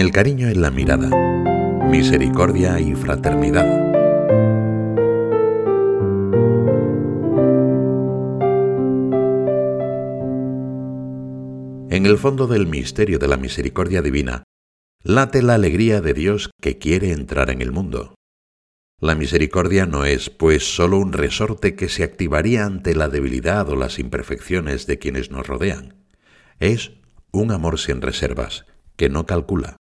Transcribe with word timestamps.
el 0.00 0.12
cariño 0.12 0.48
en 0.48 0.62
la 0.62 0.70
mirada, 0.70 1.10
misericordia 1.90 2.80
y 2.80 2.94
fraternidad. 2.94 3.66
En 11.90 12.06
el 12.06 12.16
fondo 12.16 12.46
del 12.46 12.66
misterio 12.66 13.18
de 13.18 13.28
la 13.28 13.36
misericordia 13.36 14.00
divina, 14.00 14.44
late 15.02 15.42
la 15.42 15.56
alegría 15.56 16.00
de 16.00 16.14
Dios 16.14 16.50
que 16.62 16.78
quiere 16.78 17.12
entrar 17.12 17.50
en 17.50 17.60
el 17.60 17.70
mundo. 17.70 18.14
La 19.00 19.14
misericordia 19.14 19.84
no 19.84 20.06
es, 20.06 20.30
pues, 20.30 20.74
sólo 20.74 20.96
un 20.96 21.12
resorte 21.12 21.74
que 21.74 21.90
se 21.90 22.04
activaría 22.04 22.64
ante 22.64 22.94
la 22.94 23.10
debilidad 23.10 23.68
o 23.68 23.76
las 23.76 23.98
imperfecciones 23.98 24.86
de 24.86 24.98
quienes 24.98 25.30
nos 25.30 25.46
rodean. 25.46 26.06
Es 26.58 26.92
un 27.32 27.52
amor 27.52 27.78
sin 27.78 28.00
reservas, 28.00 28.64
que 28.96 29.10
no 29.10 29.26
calcula. 29.26 29.79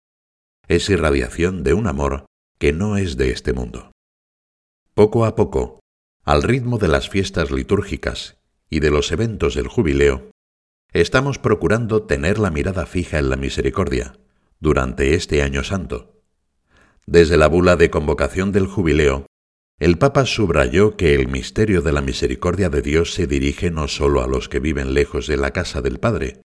Es 0.67 0.90
irradiación 0.90 1.63
de 1.63 1.73
un 1.73 1.88
amor 1.88 2.26
que 2.58 2.71
no 2.71 2.98
es 2.98 3.17
de 3.17 3.31
este 3.31 3.52
mundo. 3.52 3.91
Poco 4.94 5.26
a 5.26 5.35
poco, 5.35 5.81
al 6.23 6.44
ritmo 6.44 6.77
de 6.77 6.88
las 6.88 7.09
fiestas 7.09 7.52
litúrgicas 7.52 8.38
y 8.70 8.80
de 8.80 8.90
los 8.90 9.12
eventos 9.12 9.55
del 9.55 9.68
jubileo, 9.68 10.31
estamos 10.94 11.38
procurando 11.38 12.04
tener 12.04 12.40
la 12.40 12.49
mirada 12.49 12.85
fija 12.85 13.20
en 13.20 13.30
la 13.30 13.35
misericordia 13.35 14.18
durante 14.59 15.16
este 15.16 15.41
año 15.41 15.63
santo. 15.63 16.21
Desde 17.05 17.35
la 17.35 17.48
bula 17.48 17.76
de 17.76 17.90
convocación 17.90 18.54
del 18.54 18.68
jubileo, 18.68 19.26
el 19.80 19.98
Papa 19.98 20.26
subrayó 20.26 20.95
que 20.95 21.13
el 21.16 21.27
misterio 21.27 21.82
de 21.82 21.91
la 21.91 22.02
misericordia 22.02 22.70
de 22.70 22.82
Dios 22.82 23.13
se 23.13 23.27
dirige 23.27 23.70
no 23.70 23.90
solo 23.90 24.21
a 24.21 24.27
los 24.27 24.48
que 24.48 24.62
viven 24.62 24.93
lejos 24.93 25.27
de 25.27 25.35
la 25.35 25.52
casa 25.52 25.82
del 25.82 25.99
Padre, 25.99 26.41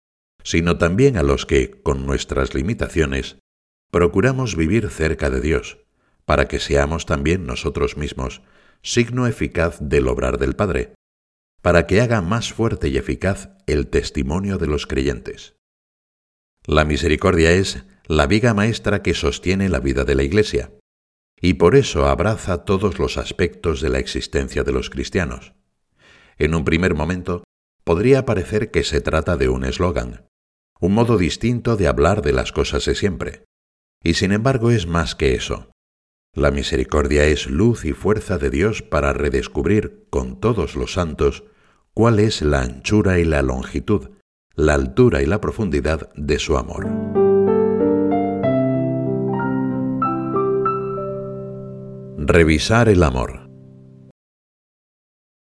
sino 0.45 0.79
también 0.79 1.17
a 1.17 1.25
los 1.25 1.47
que, 1.47 1.83
con 1.83 2.07
nuestras 2.07 2.55
limitaciones, 2.55 3.39
procuramos 3.95 4.57
vivir 4.57 4.91
cerca 4.91 5.31
de 5.31 5.41
Dios, 5.41 5.79
para 6.25 6.49
que 6.49 6.59
seamos 6.59 7.07
también 7.07 7.47
nosotros 7.47 7.97
mismos 7.97 8.43
signo 8.83 9.29
eficaz 9.29 9.79
del 9.81 10.09
obrar 10.09 10.37
del 10.37 10.57
Padre, 10.57 10.95
para 11.63 11.87
que 11.87 12.01
haga 12.01 12.21
más 12.21 12.53
fuerte 12.53 12.89
y 12.89 12.97
eficaz 12.97 13.51
el 13.69 13.87
testimonio 13.87 14.59
de 14.59 14.67
los 14.67 14.89
creyentes. 14.89 15.55
La 16.67 16.85
misericordia 16.85 17.53
es 17.53 17.85
la 18.09 18.27
viga 18.27 18.53
maestra 18.53 19.01
que 19.01 19.15
sostiene 19.15 19.69
la 19.69 19.79
vida 19.79 20.03
de 20.03 20.17
la 20.17 20.25
Iglesia, 20.25 20.73
y 21.41 21.55
por 21.55 21.77
eso 21.77 22.09
abraza 22.09 22.65
todos 22.65 22.99
los 22.99 23.17
aspectos 23.17 23.81
de 23.81 23.91
la 23.91 24.01
existencia 24.01 24.65
de 24.65 24.73
los 24.73 24.91
cristianos. 24.91 25.55
En 26.37 26.57
un 26.57 26.65
primer 26.65 26.97
momento, 26.97 27.45
podría 27.85 28.25
parecer 28.25 28.73
que 28.73 28.83
se 28.83 29.01
trata 29.01 29.37
de 29.37 29.49
un 29.49 29.65
eslogan, 29.65 30.27
un 30.81 30.95
modo 30.95 31.17
distinto 31.17 31.77
de 31.77 31.87
hablar 31.87 32.23
de 32.23 32.33
las 32.33 32.51
cosas 32.51 32.87
de 32.87 32.97
siempre. 32.97 33.45
Y 34.05 34.15
sin 34.15 34.33
embargo 34.33 34.71
es 34.71 34.87
más 34.87 35.15
que 35.15 35.35
eso. 35.35 35.71
La 36.35 36.51
misericordia 36.51 37.25
es 37.25 37.49
luz 37.49 37.87
y 37.87 37.95
fuerza 37.95 38.37
de 38.37 38.51
Dios 38.51 38.83
para 38.83 39.15
redescubrir 39.15 40.07
con 40.11 40.41
todos 40.41 40.77
los 40.77 40.93
santos 40.93 41.45
cuál 41.95 42.19
es 42.19 42.43
la 42.43 42.61
anchura 42.61 43.19
y 43.19 43.25
la 43.25 43.41
longitud, 43.41 44.11
la 44.55 44.75
altura 44.75 45.23
y 45.23 45.27
la 45.27 45.41
profundidad 45.41 46.13
de 46.17 46.39
su 46.39 46.59
amor. 46.59 46.87
Revisar 52.19 52.89
el 52.91 53.03
amor. 53.05 53.49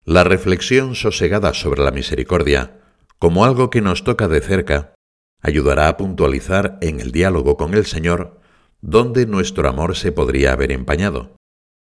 La 0.05 0.25
reflexión 0.25 0.95
sosegada 0.95 1.53
sobre 1.55 1.83
la 1.83 1.91
misericordia, 1.91 2.81
como 3.19 3.45
algo 3.45 3.71
que 3.71 3.81
nos 3.81 4.05
toca 4.05 4.29
de 4.29 4.41
cerca, 4.41 4.95
ayudará 5.41 5.89
a 5.89 5.97
puntualizar 5.97 6.79
en 6.81 7.01
el 7.01 7.11
diálogo 7.11 7.57
con 7.57 7.75
el 7.75 7.87
Señor 7.87 8.42
dónde 8.83 9.27
nuestro 9.27 9.69
amor 9.69 9.97
se 9.97 10.13
podría 10.13 10.53
haber 10.53 10.73
empañado. 10.73 11.37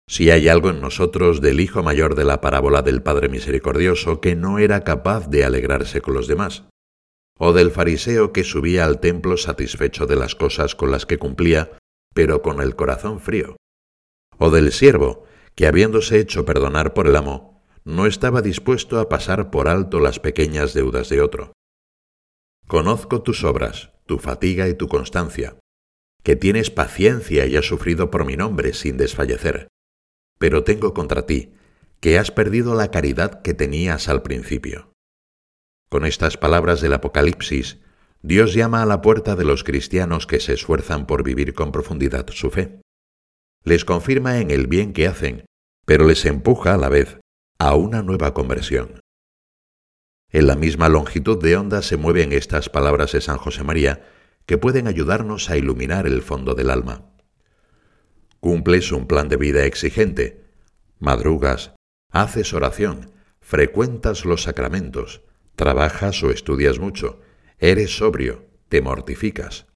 Si 0.06 0.30
hay 0.30 0.48
algo 0.48 0.68
en 0.68 0.82
nosotros 0.82 1.40
del 1.40 1.60
hijo 1.60 1.82
mayor 1.82 2.14
de 2.14 2.24
la 2.24 2.42
parábola 2.42 2.82
del 2.82 3.02
Padre 3.02 3.30
Misericordioso 3.30 4.20
que 4.20 4.36
no 4.36 4.58
era 4.58 4.84
capaz 4.84 5.28
de 5.28 5.44
alegrarse 5.44 6.02
con 6.02 6.12
los 6.12 6.28
demás, 6.28 6.64
o 7.38 7.54
del 7.54 7.70
fariseo 7.70 8.32
que 8.32 8.44
subía 8.44 8.84
al 8.84 9.00
templo 9.00 9.38
satisfecho 9.38 10.06
de 10.06 10.16
las 10.16 10.34
cosas 10.34 10.74
con 10.74 10.90
las 10.90 11.06
que 11.06 11.18
cumplía, 11.18 11.78
pero 12.14 12.42
con 12.42 12.60
el 12.60 12.76
corazón 12.76 13.18
frío, 13.18 13.56
o 14.38 14.50
del 14.50 14.70
siervo 14.70 15.24
que 15.54 15.66
habiéndose 15.66 16.18
hecho 16.18 16.44
perdonar 16.44 16.92
por 16.92 17.06
el 17.06 17.16
amo, 17.16 17.64
no 17.84 18.06
estaba 18.06 18.42
dispuesto 18.42 19.00
a 19.00 19.08
pasar 19.08 19.50
por 19.50 19.68
alto 19.68 20.00
las 20.00 20.20
pequeñas 20.20 20.74
deudas 20.74 21.08
de 21.08 21.22
otro. 21.22 21.52
Conozco 22.66 23.22
tus 23.22 23.42
obras, 23.44 23.90
tu 24.06 24.18
fatiga 24.18 24.68
y 24.68 24.74
tu 24.74 24.88
constancia, 24.88 25.56
que 26.24 26.34
tienes 26.36 26.70
paciencia 26.70 27.46
y 27.46 27.56
has 27.56 27.66
sufrido 27.66 28.10
por 28.10 28.24
mi 28.24 28.36
nombre 28.36 28.72
sin 28.72 28.96
desfallecer. 28.96 29.68
Pero 30.38 30.64
tengo 30.64 30.94
contra 30.94 31.26
ti, 31.26 31.52
que 32.00 32.18
has 32.18 32.30
perdido 32.30 32.74
la 32.74 32.90
caridad 32.90 33.42
que 33.42 33.54
tenías 33.54 34.08
al 34.08 34.22
principio. 34.22 34.90
Con 35.90 36.04
estas 36.04 36.36
palabras 36.36 36.80
del 36.80 36.94
Apocalipsis, 36.94 37.78
Dios 38.22 38.54
llama 38.54 38.82
a 38.82 38.86
la 38.86 39.02
puerta 39.02 39.36
de 39.36 39.44
los 39.44 39.64
cristianos 39.64 40.26
que 40.26 40.40
se 40.40 40.54
esfuerzan 40.54 41.06
por 41.06 41.22
vivir 41.22 41.52
con 41.52 41.72
profundidad 41.72 42.26
su 42.30 42.50
fe. 42.50 42.80
Les 43.62 43.84
confirma 43.84 44.40
en 44.40 44.50
el 44.50 44.66
bien 44.66 44.94
que 44.94 45.06
hacen, 45.06 45.44
pero 45.84 46.06
les 46.06 46.24
empuja 46.24 46.74
a 46.74 46.78
la 46.78 46.88
vez 46.88 47.20
a 47.58 47.74
una 47.74 48.02
nueva 48.02 48.32
conversión. 48.32 49.00
En 50.30 50.46
la 50.46 50.56
misma 50.56 50.88
longitud 50.88 51.40
de 51.40 51.56
onda 51.56 51.82
se 51.82 51.98
mueven 51.98 52.32
estas 52.32 52.70
palabras 52.70 53.12
de 53.12 53.20
San 53.20 53.36
José 53.36 53.62
María, 53.62 54.13
que 54.46 54.58
pueden 54.58 54.86
ayudarnos 54.86 55.50
a 55.50 55.56
iluminar 55.56 56.06
el 56.06 56.22
fondo 56.22 56.54
del 56.54 56.70
alma. 56.70 57.10
Cumples 58.40 58.92
un 58.92 59.06
plan 59.06 59.28
de 59.28 59.36
vida 59.36 59.64
exigente, 59.64 60.44
madrugas, 60.98 61.72
haces 62.10 62.52
oración, 62.52 63.12
frecuentas 63.40 64.24
los 64.24 64.42
sacramentos, 64.42 65.22
trabajas 65.56 66.22
o 66.22 66.30
estudias 66.30 66.78
mucho, 66.78 67.20
eres 67.58 67.96
sobrio, 67.96 68.46
te 68.68 68.82
mortificas, 68.82 69.66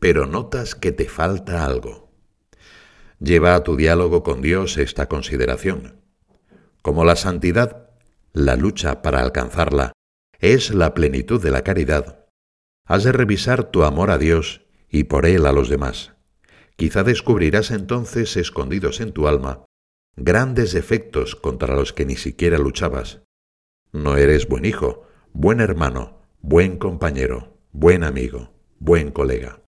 pero 0.00 0.26
notas 0.26 0.74
que 0.74 0.92
te 0.92 1.08
falta 1.08 1.64
algo. 1.64 2.10
Lleva 3.20 3.54
a 3.54 3.62
tu 3.62 3.76
diálogo 3.76 4.22
con 4.22 4.40
Dios 4.40 4.78
esta 4.78 5.06
consideración. 5.06 6.00
Como 6.82 7.04
la 7.04 7.16
santidad 7.16 7.90
la 8.32 8.56
lucha 8.56 9.02
para 9.02 9.20
alcanzarla 9.20 9.92
es 10.38 10.72
la 10.72 10.94
plenitud 10.94 11.42
de 11.42 11.50
la 11.50 11.62
caridad, 11.62 12.19
has 12.90 13.04
de 13.04 13.12
revisar 13.12 13.70
tu 13.70 13.84
amor 13.84 14.10
a 14.10 14.18
Dios 14.18 14.62
y 14.88 15.04
por 15.04 15.24
él 15.24 15.46
a 15.46 15.52
los 15.52 15.68
demás. 15.68 16.14
Quizá 16.74 17.04
descubrirás 17.04 17.70
entonces 17.70 18.36
escondidos 18.36 19.00
en 19.00 19.12
tu 19.12 19.28
alma 19.28 19.64
grandes 20.16 20.72
defectos 20.72 21.36
contra 21.36 21.76
los 21.76 21.92
que 21.92 22.04
ni 22.04 22.16
siquiera 22.16 22.58
luchabas. 22.58 23.22
No 23.92 24.16
eres 24.16 24.48
buen 24.48 24.64
hijo, 24.64 25.06
buen 25.32 25.60
hermano, 25.60 26.18
buen 26.40 26.78
compañero, 26.78 27.56
buen 27.70 28.02
amigo, 28.02 28.52
buen 28.80 29.12
colega. 29.12 29.62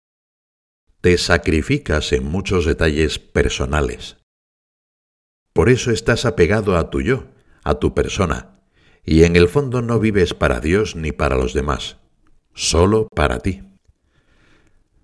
Te 1.03 1.19
sacrificas 1.19 2.15
en 2.15 2.25
muchos 2.25 2.65
detalles 2.65 3.19
personales. 3.19 4.17
Por 5.53 5.69
eso 5.69 5.91
estás 5.91 6.25
apegado 6.25 6.79
a 6.79 6.89
tu 6.89 7.03
yo, 7.03 7.27
a 7.65 7.75
tu 7.75 7.93
persona, 7.93 8.63
y 9.05 9.25
en 9.25 9.37
el 9.37 9.47
fondo 9.49 9.83
no 9.83 10.01
vives 10.01 10.33
para 10.33 10.61
Dios 10.61 10.97
ni 10.97 11.13
para 11.13 11.37
los 11.37 11.53
demás, 11.53 12.00
solo 12.55 13.09
para 13.15 13.41
ti. 13.41 13.63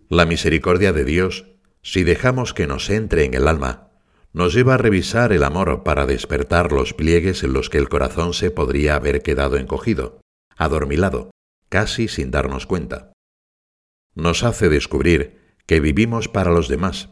La 0.08 0.26
misericordia 0.26 0.92
de 0.92 1.04
Dios, 1.04 1.46
si 1.82 2.04
dejamos 2.04 2.54
que 2.54 2.66
nos 2.66 2.90
entre 2.90 3.24
en 3.24 3.34
el 3.34 3.48
alma, 3.48 3.90
nos 4.32 4.52
lleva 4.52 4.74
a 4.74 4.78
revisar 4.78 5.32
el 5.32 5.42
amor 5.42 5.82
para 5.82 6.04
despertar 6.04 6.70
los 6.70 6.92
pliegues 6.92 7.42
en 7.42 7.52
los 7.52 7.70
que 7.70 7.78
el 7.78 7.88
corazón 7.88 8.34
se 8.34 8.50
podría 8.50 8.94
haber 8.94 9.22
quedado 9.22 9.56
encogido, 9.56 10.20
adormilado, 10.56 11.30
casi 11.70 12.06
sin 12.06 12.30
darnos 12.30 12.66
cuenta. 12.66 13.12
Nos 14.14 14.44
hace 14.44 14.68
descubrir 14.68 15.40
que 15.66 15.80
vivimos 15.80 16.28
para 16.28 16.50
los 16.50 16.68
demás. 16.68 17.10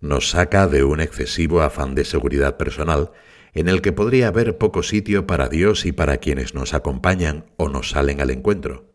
Nos 0.00 0.30
saca 0.30 0.68
de 0.68 0.84
un 0.84 1.00
excesivo 1.00 1.62
afán 1.62 1.94
de 1.94 2.04
seguridad 2.04 2.56
personal 2.56 3.12
en 3.52 3.68
el 3.68 3.82
que 3.82 3.92
podría 3.92 4.28
haber 4.28 4.58
poco 4.58 4.82
sitio 4.82 5.26
para 5.26 5.48
Dios 5.48 5.84
y 5.84 5.92
para 5.92 6.18
quienes 6.18 6.54
nos 6.54 6.74
acompañan 6.74 7.46
o 7.56 7.68
nos 7.68 7.90
salen 7.90 8.20
al 8.20 8.30
encuentro. 8.30 8.89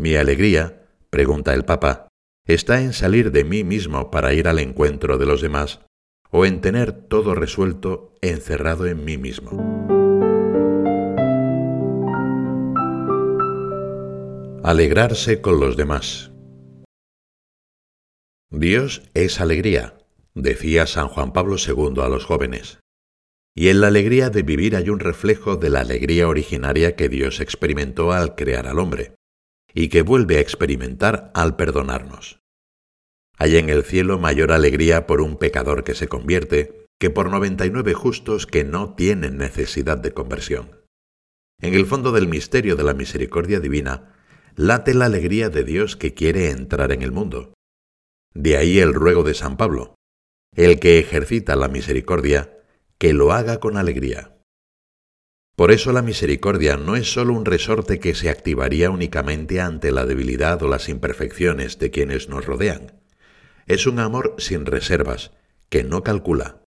Mi 0.00 0.16
alegría, 0.16 0.88
pregunta 1.10 1.52
el 1.52 1.66
Papa, 1.66 2.08
está 2.46 2.80
en 2.80 2.94
salir 2.94 3.32
de 3.32 3.44
mí 3.44 3.64
mismo 3.64 4.10
para 4.10 4.32
ir 4.32 4.48
al 4.48 4.58
encuentro 4.58 5.18
de 5.18 5.26
los 5.26 5.42
demás 5.42 5.80
o 6.30 6.46
en 6.46 6.62
tener 6.62 6.92
todo 6.92 7.34
resuelto 7.34 8.14
encerrado 8.22 8.86
en 8.86 9.04
mí 9.04 9.18
mismo. 9.18 9.50
Alegrarse 14.64 15.42
con 15.42 15.60
los 15.60 15.76
demás. 15.76 16.32
Dios 18.50 19.02
es 19.12 19.38
alegría, 19.38 19.98
decía 20.34 20.86
San 20.86 21.08
Juan 21.08 21.34
Pablo 21.34 21.56
II 21.58 22.00
a 22.00 22.08
los 22.08 22.24
jóvenes. 22.24 22.78
Y 23.54 23.68
en 23.68 23.82
la 23.82 23.88
alegría 23.88 24.30
de 24.30 24.44
vivir 24.44 24.76
hay 24.76 24.88
un 24.88 24.98
reflejo 25.00 25.56
de 25.56 25.68
la 25.68 25.80
alegría 25.80 26.26
originaria 26.26 26.96
que 26.96 27.10
Dios 27.10 27.40
experimentó 27.40 28.12
al 28.12 28.34
crear 28.34 28.66
al 28.66 28.78
hombre, 28.78 29.19
y 29.74 29.88
que 29.88 30.02
vuelve 30.02 30.36
a 30.36 30.40
experimentar 30.40 31.30
al 31.34 31.56
perdonarnos. 31.56 32.40
Hay 33.36 33.56
en 33.56 33.70
el 33.70 33.84
cielo 33.84 34.18
mayor 34.18 34.52
alegría 34.52 35.06
por 35.06 35.20
un 35.20 35.36
pecador 35.36 35.84
que 35.84 35.94
se 35.94 36.08
convierte 36.08 36.86
que 36.98 37.08
por 37.08 37.30
99 37.30 37.94
justos 37.94 38.46
que 38.46 38.64
no 38.64 38.94
tienen 38.94 39.38
necesidad 39.38 39.96
de 39.96 40.12
conversión. 40.12 40.82
En 41.60 41.74
el 41.74 41.86
fondo 41.86 42.12
del 42.12 42.28
misterio 42.28 42.76
de 42.76 42.84
la 42.84 42.94
misericordia 42.94 43.60
divina 43.60 44.14
late 44.56 44.92
la 44.94 45.06
alegría 45.06 45.48
de 45.48 45.64
Dios 45.64 45.96
que 45.96 46.12
quiere 46.12 46.50
entrar 46.50 46.92
en 46.92 47.02
el 47.02 47.12
mundo. 47.12 47.54
De 48.34 48.56
ahí 48.56 48.78
el 48.78 48.92
ruego 48.92 49.22
de 49.22 49.34
San 49.34 49.56
Pablo, 49.56 49.94
el 50.54 50.78
que 50.80 50.98
ejercita 50.98 51.56
la 51.56 51.68
misericordia, 51.68 52.58
que 52.98 53.12
lo 53.12 53.32
haga 53.32 53.60
con 53.60 53.76
alegría. 53.76 54.29
Por 55.60 55.72
eso 55.72 55.92
la 55.92 56.00
misericordia 56.00 56.78
no 56.78 56.96
es 56.96 57.12
sólo 57.12 57.34
un 57.34 57.44
resorte 57.44 58.00
que 58.00 58.14
se 58.14 58.30
activaría 58.30 58.88
únicamente 58.88 59.60
ante 59.60 59.92
la 59.92 60.06
debilidad 60.06 60.62
o 60.62 60.68
las 60.68 60.88
imperfecciones 60.88 61.78
de 61.78 61.90
quienes 61.90 62.30
nos 62.30 62.46
rodean 62.46 62.98
es 63.66 63.86
un 63.86 63.98
amor 63.98 64.36
sin 64.38 64.64
reservas, 64.64 65.32
que 65.68 65.84
no 65.84 66.02
calcula, 66.02 66.62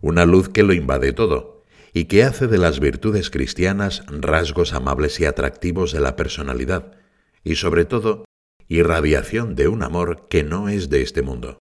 una 0.00 0.24
luz 0.24 0.48
que 0.48 0.62
lo 0.62 0.72
invade 0.72 1.12
todo 1.12 1.62
y 1.92 2.06
que 2.06 2.24
hace 2.24 2.46
de 2.46 2.56
las 2.56 2.80
virtudes 2.80 3.28
cristianas 3.28 4.02
rasgos 4.08 4.72
amables 4.72 5.20
y 5.20 5.26
atractivos 5.26 5.92
de 5.92 6.00
la 6.00 6.16
personalidad, 6.16 6.96
y 7.44 7.56
sobre 7.56 7.84
todo, 7.84 8.24
irradiación 8.66 9.56
de 9.56 9.68
un 9.68 9.82
amor 9.82 10.26
que 10.30 10.42
no 10.42 10.70
es 10.70 10.88
de 10.88 11.02
este 11.02 11.20
mundo. 11.20 11.58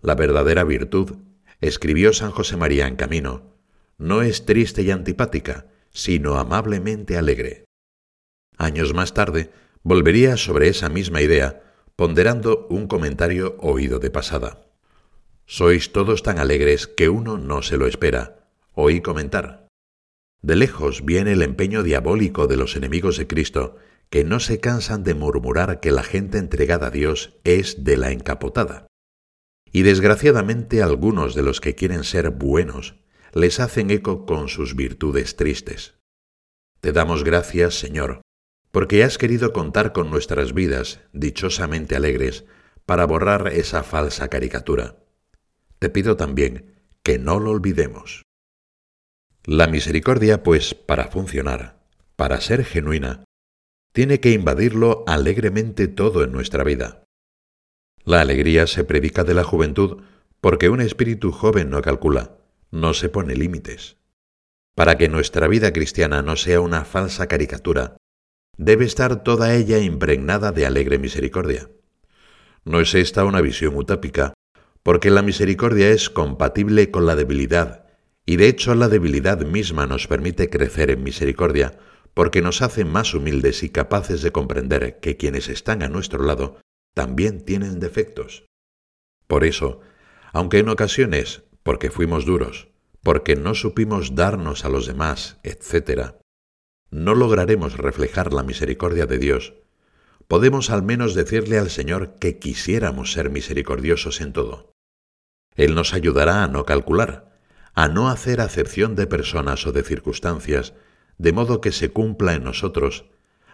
La 0.00 0.14
verdadera 0.14 0.62
virtud, 0.62 1.16
escribió 1.60 2.12
San 2.12 2.30
José 2.30 2.56
María 2.56 2.86
en 2.86 2.94
Camino, 2.94 3.51
no 4.02 4.22
es 4.22 4.44
triste 4.44 4.82
y 4.82 4.90
antipática, 4.90 5.66
sino 5.90 6.36
amablemente 6.36 7.16
alegre. 7.16 7.64
Años 8.58 8.94
más 8.94 9.14
tarde, 9.14 9.50
volvería 9.84 10.36
sobre 10.36 10.68
esa 10.68 10.88
misma 10.88 11.22
idea 11.22 11.62
ponderando 11.94 12.66
un 12.68 12.88
comentario 12.88 13.56
oído 13.60 14.00
de 14.00 14.10
pasada. 14.10 14.66
Sois 15.46 15.92
todos 15.92 16.24
tan 16.24 16.40
alegres 16.40 16.88
que 16.88 17.08
uno 17.08 17.38
no 17.38 17.62
se 17.62 17.76
lo 17.76 17.86
espera. 17.86 18.48
Oí 18.74 19.02
comentar. 19.02 19.68
De 20.40 20.56
lejos 20.56 21.04
viene 21.04 21.32
el 21.32 21.42
empeño 21.42 21.84
diabólico 21.84 22.48
de 22.48 22.56
los 22.56 22.74
enemigos 22.74 23.18
de 23.18 23.28
Cristo, 23.28 23.76
que 24.10 24.24
no 24.24 24.40
se 24.40 24.58
cansan 24.58 25.04
de 25.04 25.14
murmurar 25.14 25.78
que 25.78 25.92
la 25.92 26.02
gente 26.02 26.38
entregada 26.38 26.88
a 26.88 26.90
Dios 26.90 27.38
es 27.44 27.84
de 27.84 27.96
la 27.96 28.10
encapotada. 28.10 28.88
Y 29.70 29.82
desgraciadamente 29.82 30.82
algunos 30.82 31.36
de 31.36 31.42
los 31.42 31.60
que 31.60 31.76
quieren 31.76 32.02
ser 32.02 32.30
buenos 32.30 33.01
les 33.32 33.60
hacen 33.60 33.90
eco 33.90 34.26
con 34.26 34.48
sus 34.48 34.76
virtudes 34.76 35.36
tristes. 35.36 35.94
Te 36.80 36.92
damos 36.92 37.24
gracias, 37.24 37.78
Señor, 37.78 38.20
porque 38.70 39.04
has 39.04 39.18
querido 39.18 39.52
contar 39.52 39.92
con 39.92 40.10
nuestras 40.10 40.52
vidas, 40.52 41.00
dichosamente 41.12 41.96
alegres, 41.96 42.44
para 42.86 43.06
borrar 43.06 43.48
esa 43.48 43.82
falsa 43.82 44.28
caricatura. 44.28 44.96
Te 45.78 45.88
pido 45.88 46.16
también 46.16 46.74
que 47.02 47.18
no 47.18 47.40
lo 47.40 47.50
olvidemos. 47.50 48.22
La 49.44 49.66
misericordia, 49.66 50.42
pues, 50.42 50.74
para 50.74 51.08
funcionar, 51.08 51.80
para 52.16 52.40
ser 52.40 52.64
genuina, 52.64 53.24
tiene 53.92 54.20
que 54.20 54.30
invadirlo 54.30 55.04
alegremente 55.06 55.88
todo 55.88 56.24
en 56.24 56.32
nuestra 56.32 56.64
vida. 56.64 57.04
La 58.04 58.20
alegría 58.20 58.66
se 58.66 58.84
predica 58.84 59.24
de 59.24 59.34
la 59.34 59.44
juventud 59.44 60.02
porque 60.40 60.68
un 60.68 60.80
espíritu 60.80 61.30
joven 61.30 61.70
no 61.70 61.82
calcula, 61.82 62.41
no 62.72 62.94
se 62.94 63.08
pone 63.08 63.36
límites. 63.36 63.98
Para 64.74 64.96
que 64.96 65.08
nuestra 65.08 65.46
vida 65.46 65.72
cristiana 65.72 66.22
no 66.22 66.36
sea 66.36 66.60
una 66.60 66.84
falsa 66.84 67.28
caricatura, 67.28 67.96
debe 68.56 68.86
estar 68.86 69.22
toda 69.22 69.54
ella 69.54 69.78
impregnada 69.78 70.50
de 70.50 70.66
alegre 70.66 70.98
misericordia. 70.98 71.70
No 72.64 72.80
es 72.80 72.94
esta 72.94 73.24
una 73.24 73.42
visión 73.42 73.76
utópica, 73.76 74.32
porque 74.82 75.10
la 75.10 75.22
misericordia 75.22 75.90
es 75.90 76.08
compatible 76.08 76.90
con 76.90 77.06
la 77.06 77.14
debilidad, 77.14 77.86
y 78.24 78.36
de 78.36 78.48
hecho 78.48 78.74
la 78.74 78.88
debilidad 78.88 79.40
misma 79.42 79.86
nos 79.86 80.06
permite 80.06 80.48
crecer 80.48 80.90
en 80.90 81.02
misericordia, 81.02 81.78
porque 82.14 82.40
nos 82.40 82.62
hace 82.62 82.84
más 82.84 83.14
humildes 83.14 83.62
y 83.62 83.70
capaces 83.70 84.22
de 84.22 84.32
comprender 84.32 84.98
que 85.00 85.16
quienes 85.16 85.48
están 85.48 85.82
a 85.82 85.88
nuestro 85.88 86.24
lado 86.24 86.60
también 86.94 87.44
tienen 87.44 87.80
defectos. 87.80 88.46
Por 89.26 89.44
eso, 89.44 89.80
aunque 90.32 90.58
en 90.58 90.68
ocasiones, 90.68 91.42
porque 91.62 91.90
fuimos 91.90 92.24
duros, 92.24 92.68
porque 93.02 93.36
no 93.36 93.54
supimos 93.54 94.14
darnos 94.14 94.64
a 94.64 94.68
los 94.68 94.86
demás, 94.86 95.38
etc., 95.42 96.14
no 96.90 97.14
lograremos 97.14 97.78
reflejar 97.78 98.32
la 98.32 98.42
misericordia 98.42 99.06
de 99.06 99.18
Dios, 99.18 99.54
podemos 100.28 100.70
al 100.70 100.82
menos 100.82 101.14
decirle 101.14 101.58
al 101.58 101.70
Señor 101.70 102.16
que 102.18 102.38
quisiéramos 102.38 103.12
ser 103.12 103.30
misericordiosos 103.30 104.20
en 104.20 104.32
todo. 104.32 104.72
Él 105.54 105.74
nos 105.74 105.94
ayudará 105.94 106.44
a 106.44 106.48
no 106.48 106.64
calcular, 106.64 107.38
a 107.74 107.88
no 107.88 108.08
hacer 108.08 108.40
acepción 108.40 108.94
de 108.94 109.06
personas 109.06 109.66
o 109.66 109.72
de 109.72 109.82
circunstancias, 109.82 110.74
de 111.18 111.32
modo 111.32 111.60
que 111.60 111.72
se 111.72 111.90
cumpla 111.90 112.34
en 112.34 112.44
nosotros 112.44 113.06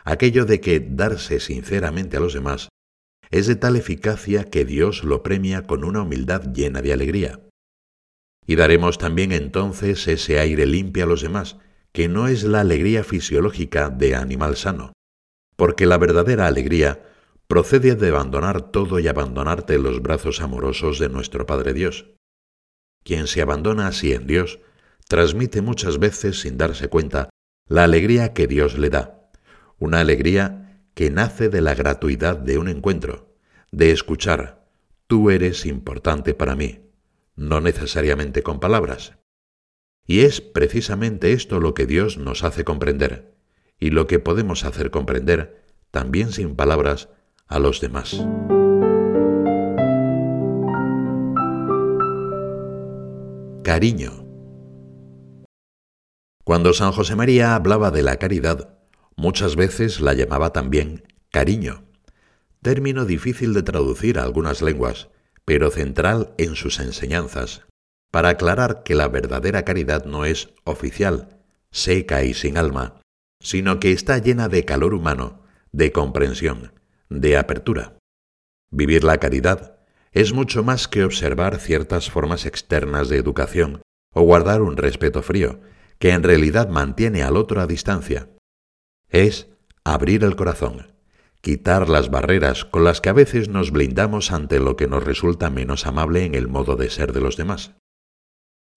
aquello 0.05 0.47
de 0.47 0.61
que 0.61 0.81
darse 0.81 1.39
sinceramente 1.39 2.17
a 2.17 2.21
los 2.21 2.33
demás 2.33 2.69
es 3.31 3.47
de 3.47 3.57
tal 3.57 3.77
eficacia 3.77 4.45
que 4.45 4.65
Dios 4.65 5.05
lo 5.05 5.23
premia 5.23 5.67
con 5.67 5.85
una 5.85 6.03
humildad 6.03 6.53
llena 6.55 6.81
de 6.81 6.95
alegría. 6.95 7.41
Y 8.49 8.57
daremos 8.57 8.97
también 8.97 9.31
entonces 9.31 10.09
ese 10.09 10.41
aire 10.41 10.65
limpio 10.65 11.05
a 11.05 11.07
los 11.07 11.21
demás, 11.21 11.59
que 11.93 12.09
no 12.09 12.29
es 12.29 12.45
la 12.45 12.61
alegría 12.61 13.05
fisiológica 13.05 13.91
de 13.91 14.15
animal 14.15 14.57
sano, 14.57 14.95
porque 15.55 15.85
la 15.85 15.99
verdadera 15.99 16.47
alegría 16.47 17.03
procede 17.47 17.95
de 17.95 18.09
abandonar 18.09 18.73
todo 18.73 19.01
y 19.01 19.07
abandonarte 19.07 19.75
en 19.75 19.83
los 19.83 20.01
brazos 20.01 20.41
amorosos 20.41 20.99
de 20.99 21.11
nuestro 21.11 21.45
Padre 21.45 21.75
Dios. 21.75 22.07
Quien 23.05 23.27
se 23.27 23.43
abandona 23.43 23.87
así 23.87 24.15
en 24.15 24.27
Dios, 24.27 24.61
transmite 25.09 25.61
muchas 25.61 25.99
veces 25.99 26.41
sin 26.41 26.57
darse 26.57 26.89
cuenta 26.89 27.29
la 27.69 27.85
alegría 27.85 28.33
que 28.33 28.47
Dios 28.47 28.79
le 28.79 28.89
da, 28.89 29.31
una 29.79 30.01
alegría 30.01 30.87
que 30.95 31.11
nace 31.11 31.51
de 31.51 31.61
la 31.61 31.75
gratuidad 31.75 32.39
de 32.39 32.57
un 32.57 32.69
encuentro, 32.69 33.37
de 33.73 33.91
escuchar, 33.91 34.67
tú 35.07 35.29
eres 35.29 35.67
importante 35.67 36.33
para 36.33 36.57
mí, 36.57 36.88
no 37.39 37.61
necesariamente 37.61 38.43
con 38.43 38.59
palabras, 38.59 39.15
y 40.05 40.21
es 40.21 40.41
precisamente 40.41 41.33
esto 41.33 41.61
lo 41.61 41.73
que 41.73 41.87
Dios 41.87 42.19
nos 42.19 42.43
hace 42.43 42.65
comprender, 42.65 43.37
y 43.79 43.91
lo 43.91 44.09
que 44.09 44.19
podemos 44.19 44.65
hacer 44.65 44.91
comprender, 44.91 45.65
también 45.93 46.33
sin 46.33 46.57
palabras, 46.57 47.11
a 47.47 47.61
los 47.61 47.81
demás. 47.81 48.27
Cariño. 53.63 54.27
Cuando 56.43 56.73
San 56.73 56.91
José 56.91 57.15
María 57.15 57.55
hablaba 57.55 57.91
de 57.93 58.03
la 58.03 58.17
caridad, 58.17 58.79
muchas 59.15 59.55
veces 59.55 60.01
la 60.01 60.15
llamaba 60.15 60.53
también 60.53 61.05
cariño, 61.31 61.85
término 62.63 63.05
difícil 63.05 63.55
de 63.55 63.63
traducir 63.63 64.19
a 64.19 64.25
algunas 64.25 64.61
lenguas, 64.61 65.09
pero 65.49 65.71
central 65.71 66.35
en 66.37 66.57
sus 66.57 66.79
enseñanzas, 66.79 67.65
para 68.13 68.29
aclarar 68.29 68.83
que 68.83 68.95
la 68.95 69.09
verdadera 69.09 69.65
caridad 69.65 70.05
no 70.05 70.27
es 70.27 70.51
oficial, 70.65 71.41
seca 71.71 72.23
y 72.23 72.35
sin 72.35 72.59
alma, 72.59 73.01
sino 73.41 73.81
que 73.81 73.93
está 73.93 74.19
llena 74.19 74.51
de 74.51 74.67
calor 74.67 74.93
humano, 74.93 75.43
de 75.73 75.91
comprensión, 75.91 76.75
de 77.09 77.39
apertura. 77.39 77.97
Vivir 78.71 79.05
la 79.05 79.17
caridad 79.17 79.79
es 80.13 80.35
mucho 80.35 80.65
más 80.65 80.87
que 80.87 81.03
observar 81.03 81.59
ciertas 81.61 82.11
formas 82.11 82.45
externas 82.45 83.09
de 83.09 83.17
educación 83.17 83.81
o 84.13 84.21
guardar 84.21 84.61
un 84.61 84.77
respeto 84.77 85.23
frío, 85.23 85.61
que 85.99 86.11
en 86.11 86.25
realidad 86.25 86.69
mantiene 86.69 87.23
al 87.23 87.39
otro 87.39 87.63
a 87.63 87.67
distancia. 87.67 88.29
Es 89.09 89.49
abrir 89.83 90.25
el 90.25 90.37
corazón, 90.37 90.93
quitar 91.49 91.89
las 91.89 92.11
barreras 92.11 92.67
con 92.67 92.85
las 92.85 93.01
que 93.01 93.09
a 93.09 93.15
veces 93.15 93.49
nos 93.49 93.71
blindamos 93.71 94.33
ante 94.33 94.61
lo 94.61 94.77
que 94.77 94.87
nos 94.87 95.03
resulta 95.03 95.49
menos 95.49 95.87
amable 95.87 96.27
en 96.27 96.35
el 96.35 96.47
modo 96.47 96.77
de 96.77 96.91
ser 96.91 97.15
de 97.15 97.23
los 97.23 97.39
demás. 97.39 97.75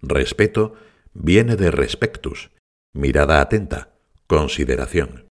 Respeto 0.01 0.75
viene 1.11 1.57
de 1.57 1.69
respectus, 1.69 2.51
mirada 2.93 3.41
atenta, 3.41 3.89
consideración. 4.25 5.27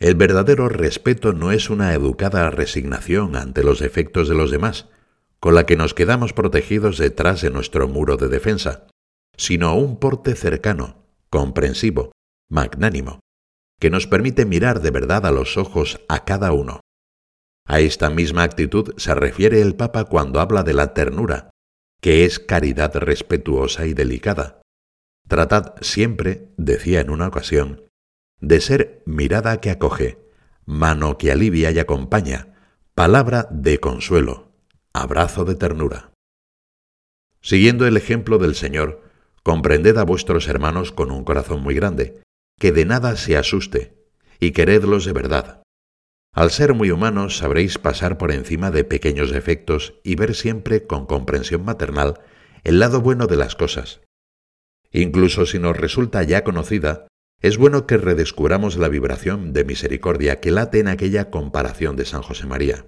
El 0.00 0.16
verdadero 0.16 0.68
respeto 0.68 1.32
no 1.32 1.52
es 1.52 1.70
una 1.70 1.94
educada 1.94 2.50
resignación 2.50 3.36
ante 3.36 3.62
los 3.62 3.78
defectos 3.78 4.28
de 4.28 4.34
los 4.34 4.50
demás, 4.50 4.88
con 5.38 5.54
la 5.54 5.64
que 5.64 5.76
nos 5.76 5.94
quedamos 5.94 6.32
protegidos 6.32 6.98
detrás 6.98 7.40
de 7.42 7.50
nuestro 7.50 7.86
muro 7.86 8.16
de 8.16 8.26
defensa, 8.26 8.88
sino 9.36 9.76
un 9.76 9.96
porte 10.00 10.34
cercano, 10.34 11.06
comprensivo, 11.30 12.10
magnánimo, 12.50 13.20
que 13.82 13.90
nos 13.90 14.06
permite 14.06 14.46
mirar 14.46 14.80
de 14.80 14.92
verdad 14.92 15.26
a 15.26 15.32
los 15.32 15.58
ojos 15.58 16.02
a 16.06 16.24
cada 16.24 16.52
uno. 16.52 16.82
A 17.66 17.80
esta 17.80 18.10
misma 18.10 18.44
actitud 18.44 18.94
se 18.96 19.12
refiere 19.12 19.60
el 19.60 19.74
Papa 19.74 20.04
cuando 20.04 20.38
habla 20.38 20.62
de 20.62 20.72
la 20.72 20.94
ternura, 20.94 21.50
que 22.00 22.24
es 22.24 22.38
caridad 22.38 22.94
respetuosa 22.94 23.84
y 23.86 23.92
delicada. 23.92 24.60
Tratad 25.26 25.74
siempre, 25.80 26.52
decía 26.56 27.00
en 27.00 27.10
una 27.10 27.26
ocasión, 27.26 27.82
de 28.38 28.60
ser 28.60 29.02
mirada 29.04 29.60
que 29.60 29.70
acoge, 29.70 30.30
mano 30.64 31.18
que 31.18 31.32
alivia 31.32 31.72
y 31.72 31.80
acompaña, 31.80 32.54
palabra 32.94 33.48
de 33.50 33.80
consuelo, 33.80 34.52
abrazo 34.92 35.44
de 35.44 35.56
ternura. 35.56 36.12
Siguiendo 37.40 37.84
el 37.88 37.96
ejemplo 37.96 38.38
del 38.38 38.54
Señor, 38.54 39.02
comprended 39.42 39.96
a 39.98 40.04
vuestros 40.04 40.46
hermanos 40.46 40.92
con 40.92 41.10
un 41.10 41.24
corazón 41.24 41.64
muy 41.64 41.74
grande, 41.74 42.22
que 42.58 42.72
de 42.72 42.84
nada 42.84 43.16
se 43.16 43.36
asuste, 43.36 43.96
y 44.40 44.52
queredlos 44.52 45.04
de 45.04 45.12
verdad. 45.12 45.62
Al 46.34 46.50
ser 46.50 46.72
muy 46.72 46.90
humanos 46.90 47.36
sabréis 47.36 47.78
pasar 47.78 48.16
por 48.16 48.32
encima 48.32 48.70
de 48.70 48.84
pequeños 48.84 49.30
defectos 49.30 50.00
y 50.02 50.14
ver 50.14 50.34
siempre 50.34 50.86
con 50.86 51.06
comprensión 51.06 51.64
maternal 51.64 52.20
el 52.64 52.78
lado 52.78 53.02
bueno 53.02 53.26
de 53.26 53.36
las 53.36 53.54
cosas. 53.54 54.00
Incluso 54.90 55.46
si 55.46 55.58
nos 55.58 55.76
resulta 55.76 56.22
ya 56.22 56.42
conocida, 56.42 57.06
es 57.40 57.58
bueno 57.58 57.86
que 57.86 57.96
redescubramos 57.96 58.76
la 58.76 58.88
vibración 58.88 59.52
de 59.52 59.64
misericordia 59.64 60.40
que 60.40 60.50
late 60.50 60.78
en 60.78 60.88
aquella 60.88 61.30
comparación 61.30 61.96
de 61.96 62.04
San 62.04 62.22
José 62.22 62.46
María. 62.46 62.86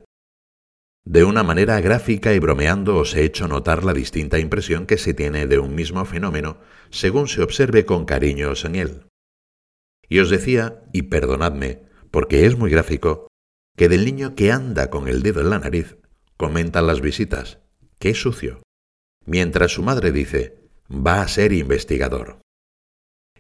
De 1.05 1.25
una 1.25 1.43
manera 1.43 1.81
gráfica 1.81 2.33
y 2.33 2.39
bromeando 2.39 2.97
os 2.97 3.15
he 3.15 3.25
hecho 3.25 3.47
notar 3.47 3.85
la 3.85 3.93
distinta 3.93 4.39
impresión 4.39 4.87
que 4.87 4.97
se 4.97 5.13
tiene 5.13 5.47
de 5.47 5.59
un 5.59 5.75
mismo 5.75 6.05
fenómeno 6.07 6.59
según 6.89 7.29
se 7.29 7.43
observe 7.43 7.85
con 7.85 8.07
cariños 8.07 8.65
en 8.65 8.77
él. 8.77 9.07
Y 10.09 10.19
os 10.19 10.31
decía, 10.31 10.83
y 10.93 11.03
perdonadme, 11.03 11.83
porque 12.11 12.47
es 12.47 12.57
muy 12.57 12.71
gráfico, 12.71 13.29
que 13.77 13.89
del 13.89 14.05
niño 14.05 14.35
que 14.35 14.53
anda 14.53 14.91
con 14.91 15.09
el 15.09 15.23
dedo 15.23 15.41
en 15.41 15.51
la 15.51 15.59
nariz 15.59 15.97
comentan 16.37 16.87
las 16.87 17.01
visitas, 17.01 17.59
qué 17.99 18.15
sucio, 18.15 18.63
mientras 19.25 19.73
su 19.73 19.83
madre 19.83 20.13
dice, 20.13 20.59
va 20.91 21.23
a 21.23 21.29
ser 21.29 21.53
investigador. 21.53 22.41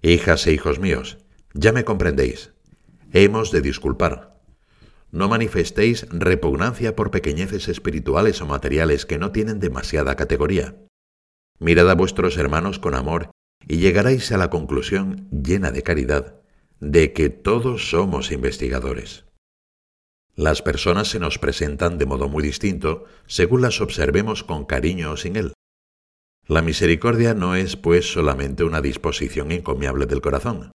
Hijas 0.02 0.46
e 0.46 0.52
hijos 0.52 0.78
míos, 0.78 1.18
ya 1.52 1.72
me 1.72 1.84
comprendéis, 1.84 2.52
hemos 3.12 3.52
de 3.52 3.60
disculpar. 3.60 4.40
No 5.10 5.28
manifestéis 5.28 6.06
repugnancia 6.10 6.96
por 6.96 7.12
pequeñeces 7.12 7.68
espirituales 7.68 8.40
o 8.40 8.46
materiales 8.46 9.06
que 9.06 9.18
no 9.18 9.30
tienen 9.30 9.60
demasiada 9.60 10.16
categoría. 10.16 10.76
Mirad 11.60 11.88
a 11.88 11.94
vuestros 11.94 12.36
hermanos 12.36 12.80
con 12.80 12.94
amor 12.94 13.30
y 13.68 13.76
llegaréis 13.76 14.32
a 14.32 14.38
la 14.38 14.50
conclusión 14.50 15.28
llena 15.30 15.70
de 15.70 15.82
caridad 15.84 16.43
de 16.90 17.14
que 17.14 17.30
todos 17.30 17.88
somos 17.88 18.30
investigadores. 18.30 19.24
Las 20.34 20.60
personas 20.60 21.08
se 21.08 21.18
nos 21.18 21.38
presentan 21.38 21.96
de 21.96 22.04
modo 22.04 22.28
muy 22.28 22.42
distinto 22.42 23.04
según 23.26 23.62
las 23.62 23.80
observemos 23.80 24.44
con 24.44 24.66
cariño 24.66 25.12
o 25.12 25.16
sin 25.16 25.36
él. 25.36 25.54
La 26.46 26.60
misericordia 26.60 27.32
no 27.32 27.54
es, 27.54 27.76
pues, 27.76 28.12
solamente 28.12 28.64
una 28.64 28.82
disposición 28.82 29.50
encomiable 29.50 30.04
del 30.04 30.20
corazón. 30.20 30.72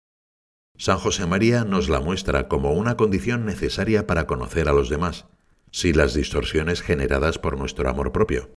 San 0.78 0.96
José 0.96 1.26
María 1.26 1.64
nos 1.64 1.90
la 1.90 2.00
muestra 2.00 2.48
como 2.48 2.72
una 2.72 2.96
condición 2.96 3.44
necesaria 3.44 4.06
para 4.06 4.26
conocer 4.26 4.68
a 4.68 4.72
los 4.72 4.88
demás, 4.88 5.26
sin 5.72 5.98
las 5.98 6.14
distorsiones 6.14 6.80
generadas 6.80 7.38
por 7.38 7.58
nuestro 7.58 7.90
amor 7.90 8.12
propio. 8.12 8.54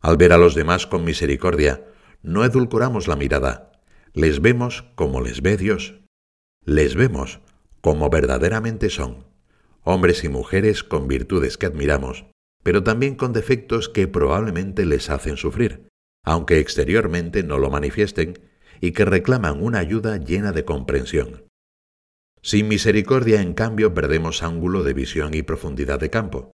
Al 0.00 0.16
ver 0.16 0.32
a 0.32 0.38
los 0.38 0.54
demás 0.54 0.86
con 0.86 1.02
misericordia, 1.02 1.84
no 2.22 2.44
edulcoramos 2.44 3.08
la 3.08 3.16
mirada, 3.16 3.72
les 4.12 4.40
vemos 4.40 4.84
como 4.94 5.20
les 5.20 5.42
ve 5.42 5.56
Dios. 5.56 6.05
Les 6.66 6.96
vemos 6.96 7.38
como 7.80 8.10
verdaderamente 8.10 8.90
son 8.90 9.24
hombres 9.84 10.24
y 10.24 10.28
mujeres 10.28 10.82
con 10.82 11.06
virtudes 11.06 11.56
que 11.56 11.66
admiramos, 11.66 12.26
pero 12.64 12.82
también 12.82 13.14
con 13.14 13.32
defectos 13.32 13.88
que 13.88 14.08
probablemente 14.08 14.84
les 14.84 15.08
hacen 15.08 15.36
sufrir, 15.36 15.86
aunque 16.24 16.58
exteriormente 16.58 17.44
no 17.44 17.58
lo 17.58 17.70
manifiesten, 17.70 18.40
y 18.80 18.90
que 18.90 19.04
reclaman 19.04 19.62
una 19.62 19.78
ayuda 19.78 20.16
llena 20.16 20.50
de 20.50 20.64
comprensión. 20.64 21.44
Sin 22.42 22.66
misericordia, 22.66 23.40
en 23.42 23.54
cambio, 23.54 23.94
perdemos 23.94 24.42
ángulo 24.42 24.82
de 24.82 24.92
visión 24.92 25.34
y 25.34 25.42
profundidad 25.42 26.00
de 26.00 26.10
campo. 26.10 26.50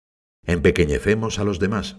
Empequeñecemos 0.46 1.38
a 1.38 1.44
los 1.44 1.58
demás. 1.58 1.98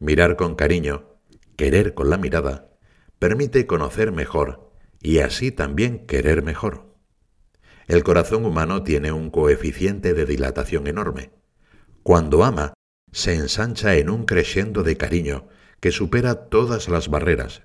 Mirar 0.00 0.34
con 0.34 0.56
cariño, 0.56 1.20
querer 1.56 1.94
con 1.94 2.10
la 2.10 2.18
mirada, 2.18 2.76
permite 3.20 3.68
conocer 3.68 4.10
mejor 4.10 4.72
y 5.00 5.20
así 5.20 5.52
también 5.52 6.06
querer 6.06 6.42
mejor. 6.42 6.89
El 7.90 8.04
corazón 8.04 8.46
humano 8.46 8.84
tiene 8.84 9.10
un 9.10 9.30
coeficiente 9.30 10.14
de 10.14 10.24
dilatación 10.24 10.86
enorme. 10.86 11.32
Cuando 12.04 12.44
ama, 12.44 12.72
se 13.10 13.34
ensancha 13.34 13.96
en 13.96 14.10
un 14.10 14.26
crescendo 14.26 14.84
de 14.84 14.96
cariño 14.96 15.48
que 15.80 15.90
supera 15.90 16.48
todas 16.48 16.88
las 16.88 17.08
barreras. 17.08 17.64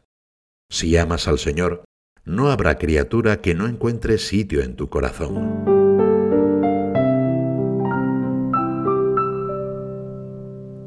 Si 0.67 0.97
amas 0.97 1.27
al 1.27 1.37
Señor, 1.37 1.83
no 2.23 2.49
habrá 2.49 2.79
criatura 2.79 3.39
que 3.39 3.53
no 3.53 3.67
encuentre 3.67 4.17
sitio 4.17 4.63
en 4.63 4.75
tu 4.75 4.89
corazón. 4.89 5.63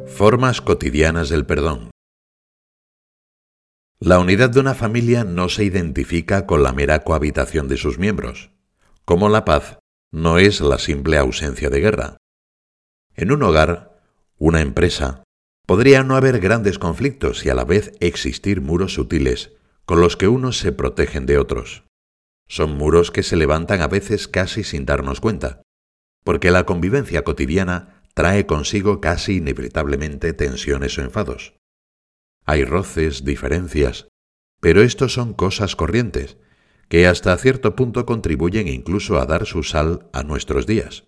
Formas 0.08 0.60
cotidianas 0.60 1.28
del 1.28 1.46
perdón. 1.46 1.90
La 4.00 4.18
unidad 4.18 4.50
de 4.50 4.58
una 4.58 4.74
familia 4.74 5.22
no 5.22 5.48
se 5.48 5.62
identifica 5.62 6.44
con 6.44 6.64
la 6.64 6.72
mera 6.72 7.04
cohabitación 7.04 7.68
de 7.68 7.76
sus 7.76 8.00
miembros 8.00 8.50
como 9.08 9.30
la 9.30 9.46
paz 9.46 9.78
no 10.12 10.36
es 10.36 10.60
la 10.60 10.78
simple 10.78 11.16
ausencia 11.16 11.70
de 11.70 11.80
guerra. 11.80 12.18
En 13.16 13.32
un 13.32 13.42
hogar, 13.42 13.98
una 14.36 14.60
empresa, 14.60 15.24
podría 15.66 16.02
no 16.04 16.14
haber 16.14 16.40
grandes 16.40 16.78
conflictos 16.78 17.46
y 17.46 17.48
a 17.48 17.54
la 17.54 17.64
vez 17.64 17.92
existir 18.00 18.60
muros 18.60 18.92
sutiles 18.92 19.54
con 19.86 20.02
los 20.02 20.18
que 20.18 20.28
unos 20.28 20.58
se 20.58 20.72
protegen 20.72 21.24
de 21.24 21.38
otros. 21.38 21.84
Son 22.48 22.76
muros 22.76 23.10
que 23.10 23.22
se 23.22 23.36
levantan 23.36 23.80
a 23.80 23.88
veces 23.88 24.28
casi 24.28 24.62
sin 24.62 24.84
darnos 24.84 25.22
cuenta, 25.22 25.62
porque 26.22 26.50
la 26.50 26.66
convivencia 26.66 27.24
cotidiana 27.24 28.02
trae 28.12 28.44
consigo 28.44 29.00
casi 29.00 29.36
inevitablemente 29.36 30.34
tensiones 30.34 30.98
o 30.98 31.00
enfados. 31.00 31.54
Hay 32.44 32.62
roces, 32.62 33.24
diferencias, 33.24 34.08
pero 34.60 34.82
estos 34.82 35.14
son 35.14 35.32
cosas 35.32 35.76
corrientes 35.76 36.36
que 36.88 37.06
hasta 37.06 37.36
cierto 37.36 37.76
punto 37.76 38.06
contribuyen 38.06 38.68
incluso 38.68 39.20
a 39.20 39.26
dar 39.26 39.46
su 39.46 39.62
sal 39.62 40.08
a 40.12 40.22
nuestros 40.22 40.66
días. 40.66 41.04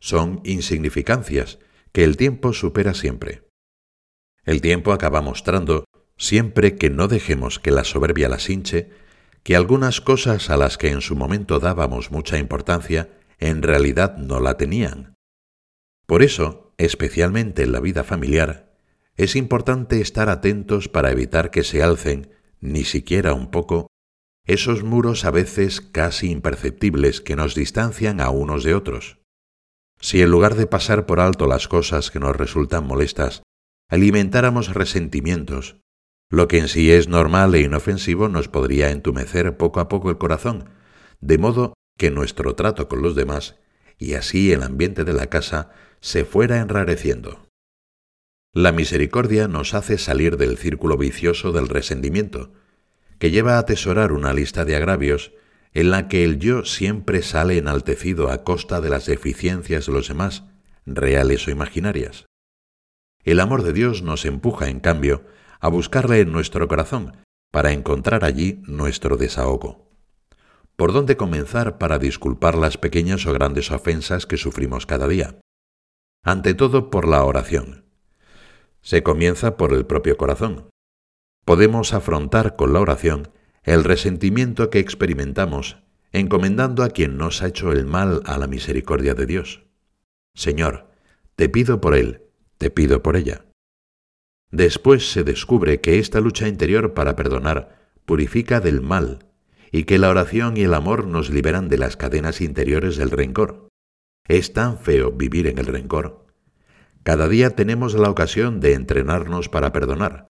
Son 0.00 0.40
insignificancias 0.44 1.58
que 1.92 2.04
el 2.04 2.16
tiempo 2.16 2.52
supera 2.52 2.94
siempre. 2.94 3.42
El 4.44 4.60
tiempo 4.60 4.92
acaba 4.92 5.20
mostrando, 5.20 5.84
siempre 6.16 6.76
que 6.76 6.90
no 6.90 7.08
dejemos 7.08 7.58
que 7.58 7.70
la 7.70 7.84
soberbia 7.84 8.28
las 8.28 8.48
hinche, 8.50 8.90
que 9.42 9.56
algunas 9.56 10.00
cosas 10.00 10.50
a 10.50 10.56
las 10.56 10.78
que 10.78 10.90
en 10.90 11.00
su 11.00 11.16
momento 11.16 11.60
dábamos 11.60 12.10
mucha 12.10 12.38
importancia, 12.38 13.10
en 13.38 13.62
realidad 13.62 14.16
no 14.16 14.40
la 14.40 14.56
tenían. 14.56 15.14
Por 16.06 16.22
eso, 16.22 16.72
especialmente 16.78 17.62
en 17.62 17.72
la 17.72 17.80
vida 17.80 18.04
familiar, 18.04 18.74
es 19.16 19.36
importante 19.36 20.00
estar 20.00 20.28
atentos 20.28 20.88
para 20.88 21.10
evitar 21.10 21.50
que 21.50 21.62
se 21.62 21.82
alcen, 21.82 22.30
ni 22.60 22.84
siquiera 22.84 23.32
un 23.32 23.50
poco, 23.50 23.88
esos 24.46 24.82
muros 24.82 25.24
a 25.24 25.30
veces 25.30 25.80
casi 25.80 26.30
imperceptibles 26.30 27.20
que 27.20 27.36
nos 27.36 27.54
distancian 27.54 28.20
a 28.20 28.30
unos 28.30 28.62
de 28.62 28.74
otros. 28.74 29.18
Si 30.00 30.20
en 30.20 30.30
lugar 30.30 30.54
de 30.54 30.66
pasar 30.66 31.06
por 31.06 31.20
alto 31.20 31.46
las 31.46 31.66
cosas 31.66 32.10
que 32.10 32.20
nos 32.20 32.36
resultan 32.36 32.86
molestas, 32.86 33.42
alimentáramos 33.88 34.74
resentimientos, 34.74 35.76
lo 36.30 36.48
que 36.48 36.58
en 36.58 36.68
sí 36.68 36.90
es 36.90 37.08
normal 37.08 37.54
e 37.54 37.60
inofensivo 37.60 38.28
nos 38.28 38.48
podría 38.48 38.90
entumecer 38.90 39.56
poco 39.56 39.80
a 39.80 39.88
poco 39.88 40.10
el 40.10 40.18
corazón, 40.18 40.68
de 41.20 41.38
modo 41.38 41.74
que 41.96 42.10
nuestro 42.10 42.54
trato 42.54 42.88
con 42.88 43.02
los 43.02 43.14
demás, 43.14 43.56
y 43.98 44.14
así 44.14 44.52
el 44.52 44.62
ambiente 44.62 45.04
de 45.04 45.12
la 45.12 45.28
casa, 45.28 45.70
se 46.00 46.24
fuera 46.24 46.58
enrareciendo. 46.58 47.48
La 48.52 48.72
misericordia 48.72 49.48
nos 49.48 49.74
hace 49.74 49.96
salir 49.96 50.36
del 50.36 50.58
círculo 50.58 50.96
vicioso 50.98 51.50
del 51.52 51.68
resentimiento, 51.68 52.52
que 53.24 53.30
lleva 53.30 53.54
a 53.54 53.60
atesorar 53.60 54.12
una 54.12 54.34
lista 54.34 54.66
de 54.66 54.76
agravios 54.76 55.32
en 55.72 55.90
la 55.90 56.08
que 56.08 56.24
el 56.24 56.38
yo 56.38 56.66
siempre 56.66 57.22
sale 57.22 57.56
enaltecido 57.56 58.30
a 58.30 58.44
costa 58.44 58.82
de 58.82 58.90
las 58.90 59.06
deficiencias 59.06 59.86
de 59.86 59.94
los 59.94 60.08
demás, 60.08 60.44
reales 60.84 61.48
o 61.48 61.50
imaginarias. 61.50 62.26
El 63.22 63.40
amor 63.40 63.62
de 63.62 63.72
Dios 63.72 64.02
nos 64.02 64.26
empuja, 64.26 64.68
en 64.68 64.78
cambio, 64.78 65.24
a 65.58 65.68
buscarle 65.68 66.20
en 66.20 66.32
nuestro 66.32 66.68
corazón 66.68 67.16
para 67.50 67.72
encontrar 67.72 68.26
allí 68.26 68.60
nuestro 68.66 69.16
desahogo. 69.16 69.90
¿Por 70.76 70.92
dónde 70.92 71.16
comenzar 71.16 71.78
para 71.78 71.98
disculpar 71.98 72.56
las 72.56 72.76
pequeñas 72.76 73.24
o 73.24 73.32
grandes 73.32 73.70
ofensas 73.70 74.26
que 74.26 74.36
sufrimos 74.36 74.84
cada 74.84 75.08
día? 75.08 75.40
Ante 76.22 76.52
todo 76.52 76.90
por 76.90 77.08
la 77.08 77.24
oración. 77.24 77.86
Se 78.82 79.02
comienza 79.02 79.56
por 79.56 79.72
el 79.72 79.86
propio 79.86 80.18
corazón 80.18 80.73
podemos 81.44 81.94
afrontar 81.94 82.56
con 82.56 82.72
la 82.72 82.80
oración 82.80 83.28
el 83.62 83.84
resentimiento 83.84 84.70
que 84.70 84.78
experimentamos, 84.78 85.78
encomendando 86.12 86.82
a 86.82 86.90
quien 86.90 87.16
nos 87.16 87.42
ha 87.42 87.48
hecho 87.48 87.72
el 87.72 87.86
mal 87.86 88.22
a 88.26 88.38
la 88.38 88.46
misericordia 88.46 89.14
de 89.14 89.26
Dios. 89.26 89.64
Señor, 90.34 90.90
te 91.36 91.48
pido 91.48 91.80
por 91.80 91.94
él, 91.94 92.22
te 92.58 92.70
pido 92.70 93.02
por 93.02 93.16
ella. 93.16 93.46
Después 94.50 95.10
se 95.10 95.24
descubre 95.24 95.80
que 95.80 95.98
esta 95.98 96.20
lucha 96.20 96.46
interior 96.46 96.94
para 96.94 97.16
perdonar 97.16 97.76
purifica 98.04 98.60
del 98.60 98.80
mal 98.80 99.26
y 99.72 99.84
que 99.84 99.98
la 99.98 100.10
oración 100.10 100.56
y 100.56 100.62
el 100.62 100.74
amor 100.74 101.06
nos 101.06 101.30
liberan 101.30 101.68
de 101.68 101.78
las 101.78 101.96
cadenas 101.96 102.40
interiores 102.40 102.96
del 102.96 103.10
rencor. 103.10 103.68
Es 104.28 104.52
tan 104.52 104.78
feo 104.78 105.10
vivir 105.10 105.48
en 105.48 105.58
el 105.58 105.66
rencor. 105.66 106.26
Cada 107.02 107.28
día 107.28 107.50
tenemos 107.50 107.94
la 107.94 108.08
ocasión 108.08 108.60
de 108.60 108.74
entrenarnos 108.74 109.48
para 109.48 109.72
perdonar, 109.72 110.28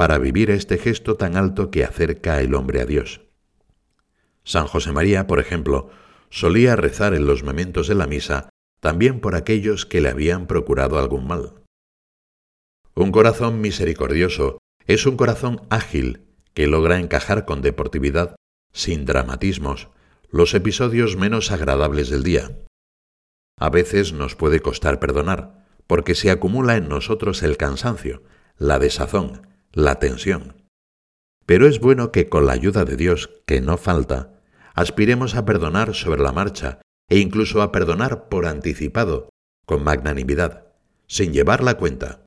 para 0.00 0.16
vivir 0.16 0.50
este 0.50 0.78
gesto 0.78 1.16
tan 1.16 1.36
alto 1.36 1.70
que 1.70 1.84
acerca 1.84 2.40
el 2.40 2.54
hombre 2.54 2.80
a 2.80 2.86
Dios. 2.86 3.20
San 4.44 4.66
José 4.66 4.92
María, 4.92 5.26
por 5.26 5.40
ejemplo, 5.40 5.90
solía 6.30 6.74
rezar 6.74 7.12
en 7.12 7.26
los 7.26 7.42
momentos 7.42 7.86
de 7.86 7.94
la 7.94 8.06
misa 8.06 8.48
también 8.80 9.20
por 9.20 9.34
aquellos 9.34 9.84
que 9.84 10.00
le 10.00 10.08
habían 10.08 10.46
procurado 10.46 10.98
algún 10.98 11.26
mal. 11.26 11.52
Un 12.94 13.12
corazón 13.12 13.60
misericordioso 13.60 14.56
es 14.86 15.04
un 15.04 15.18
corazón 15.18 15.66
ágil 15.68 16.24
que 16.54 16.66
logra 16.66 16.98
encajar 16.98 17.44
con 17.44 17.60
deportividad, 17.60 18.36
sin 18.72 19.04
dramatismos, 19.04 19.88
los 20.30 20.54
episodios 20.54 21.18
menos 21.18 21.50
agradables 21.50 22.08
del 22.08 22.22
día. 22.22 22.56
A 23.58 23.68
veces 23.68 24.14
nos 24.14 24.34
puede 24.34 24.60
costar 24.60 24.98
perdonar, 24.98 25.66
porque 25.86 26.14
se 26.14 26.30
acumula 26.30 26.78
en 26.78 26.88
nosotros 26.88 27.42
el 27.42 27.58
cansancio, 27.58 28.22
la 28.56 28.78
desazón, 28.78 29.49
la 29.72 29.98
tensión. 29.98 30.66
Pero 31.46 31.66
es 31.66 31.80
bueno 31.80 32.12
que 32.12 32.28
con 32.28 32.46
la 32.46 32.52
ayuda 32.52 32.84
de 32.84 32.96
Dios, 32.96 33.30
que 33.46 33.60
no 33.60 33.76
falta, 33.76 34.40
aspiremos 34.74 35.34
a 35.34 35.44
perdonar 35.44 35.94
sobre 35.94 36.22
la 36.22 36.32
marcha 36.32 36.80
e 37.08 37.18
incluso 37.18 37.62
a 37.62 37.72
perdonar 37.72 38.28
por 38.28 38.46
anticipado, 38.46 39.28
con 39.66 39.82
magnanimidad, 39.82 40.66
sin 41.06 41.32
llevar 41.32 41.62
la 41.62 41.74
cuenta. 41.74 42.24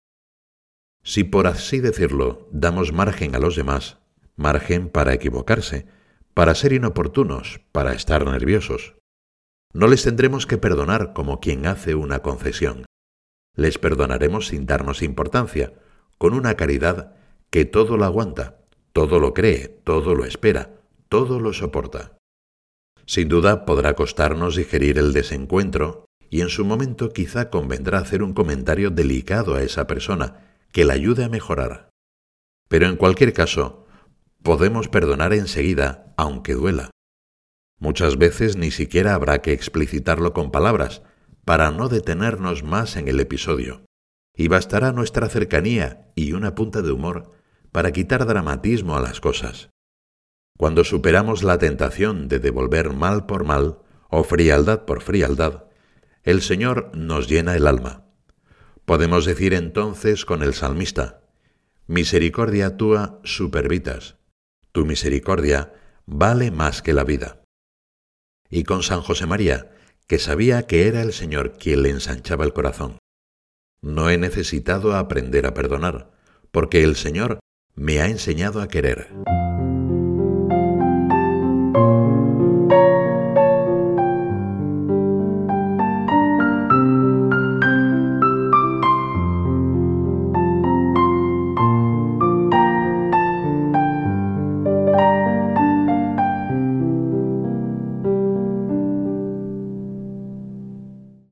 Si 1.03 1.23
por 1.23 1.47
así 1.47 1.79
decirlo 1.79 2.47
damos 2.51 2.93
margen 2.93 3.35
a 3.35 3.39
los 3.39 3.55
demás, 3.55 3.99
margen 4.35 4.89
para 4.89 5.13
equivocarse, 5.13 5.85
para 6.33 6.55
ser 6.55 6.73
inoportunos, 6.73 7.61
para 7.71 7.93
estar 7.93 8.25
nerviosos, 8.25 8.95
no 9.73 9.87
les 9.87 10.03
tendremos 10.03 10.45
que 10.45 10.57
perdonar 10.57 11.13
como 11.13 11.39
quien 11.39 11.65
hace 11.65 11.95
una 11.95 12.19
concesión. 12.19 12.85
Les 13.55 13.77
perdonaremos 13.77 14.47
sin 14.47 14.65
darnos 14.65 15.01
importancia, 15.01 15.73
con 16.17 16.33
una 16.33 16.55
caridad 16.55 17.15
que 17.53 17.65
todo 17.65 17.97
lo 17.97 18.05
aguanta, 18.05 18.57
todo 18.93 19.19
lo 19.19 19.35
cree, 19.35 19.67
todo 19.83 20.15
lo 20.15 20.25
espera, 20.25 20.81
todo 21.07 21.39
lo 21.39 21.53
soporta. 21.53 22.17
Sin 23.05 23.29
duda 23.29 23.63
podrá 23.63 23.93
costarnos 23.93 24.55
digerir 24.55 24.97
el 24.97 25.13
desencuentro 25.13 26.05
y 26.31 26.41
en 26.41 26.49
su 26.49 26.65
momento 26.65 27.13
quizá 27.13 27.51
convendrá 27.51 27.99
hacer 27.99 28.23
un 28.23 28.33
comentario 28.33 28.89
delicado 28.89 29.53
a 29.53 29.61
esa 29.61 29.85
persona 29.85 30.57
que 30.71 30.83
la 30.83 30.93
ayude 30.93 31.25
a 31.25 31.29
mejorar. 31.29 31.89
Pero 32.69 32.87
en 32.87 32.95
cualquier 32.95 33.33
caso, 33.33 33.85
podemos 34.41 34.87
perdonar 34.87 35.31
enseguida, 35.31 36.11
aunque 36.17 36.55
duela. 36.55 36.89
Muchas 37.79 38.17
veces 38.17 38.57
ni 38.57 38.71
siquiera 38.71 39.13
habrá 39.13 39.43
que 39.43 39.53
explicitarlo 39.53 40.33
con 40.33 40.49
palabras, 40.49 41.03
para 41.45 41.69
no 41.69 41.87
detenernos 41.87 42.63
más 42.63 42.95
en 42.95 43.07
el 43.07 43.19
episodio, 43.19 43.85
y 44.35 44.47
bastará 44.47 44.91
nuestra 44.91 45.29
cercanía 45.29 46.11
y 46.15 46.31
una 46.33 46.55
punta 46.55 46.81
de 46.81 46.91
humor 46.91 47.42
para 47.73 47.91
quitar 47.91 48.25
dramatismo 48.25 48.95
a 48.95 49.01
las 49.01 49.19
cosas. 49.19 49.69
Cuando 50.57 50.85
superamos 50.85 51.43
la 51.43 51.57
tentación 51.57 52.29
de 52.29 52.39
devolver 52.39 52.93
mal 52.93 53.25
por 53.25 53.43
mal 53.43 53.79
o 54.09 54.23
frialdad 54.23 54.85
por 54.85 55.01
frialdad, 55.01 55.65
el 56.23 56.41
Señor 56.41 56.91
nos 56.95 57.27
llena 57.27 57.55
el 57.55 57.67
alma. 57.67 58.05
Podemos 58.85 59.25
decir 59.25 59.53
entonces 59.53 60.23
con 60.23 60.43
el 60.43 60.53
salmista, 60.53 61.21
Misericordia 61.87 62.77
tua 62.77 63.19
supervitas, 63.23 64.15
tu 64.71 64.85
misericordia 64.85 65.73
vale 66.05 66.49
más 66.51 66.81
que 66.81 66.93
la 66.93 67.03
vida. 67.03 67.41
Y 68.49 68.63
con 68.63 68.83
San 68.83 69.01
José 69.01 69.25
María, 69.25 69.71
que 70.07 70.19
sabía 70.19 70.67
que 70.67 70.87
era 70.87 71.01
el 71.01 71.11
Señor 71.11 71.57
quien 71.57 71.81
le 71.81 71.89
ensanchaba 71.89 72.45
el 72.45 72.53
corazón. 72.53 72.99
No 73.81 74.09
he 74.09 74.17
necesitado 74.17 74.95
aprender 74.95 75.45
a 75.45 75.53
perdonar, 75.53 76.11
porque 76.51 76.83
el 76.83 76.95
Señor 76.95 77.39
me 77.75 77.99
ha 77.99 78.07
enseñado 78.07 78.61
a 78.61 78.67
querer. 78.67 79.09